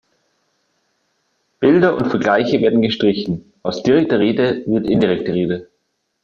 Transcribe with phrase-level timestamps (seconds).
[1.59, 5.69] Bilder und Vergleiche werden gestrichen, aus direkter Rede wird indirekte Rede.